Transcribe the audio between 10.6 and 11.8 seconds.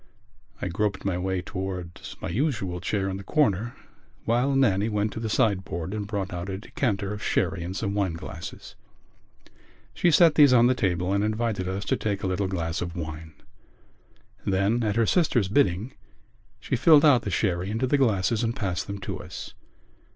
the table and invited